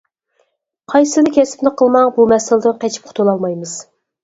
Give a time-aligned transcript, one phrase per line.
[0.93, 3.79] قايسىلا كەسىپنى قىلماڭ بۇ مەسىلىدىن قېچىپ قۇتۇلالمايمىز.